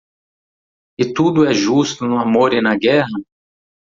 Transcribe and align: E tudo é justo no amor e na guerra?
E 0.97 1.13
tudo 1.13 1.45
é 1.45 1.53
justo 1.53 2.07
no 2.07 2.17
amor 2.17 2.55
e 2.55 2.59
na 2.59 2.75
guerra? 2.75 3.19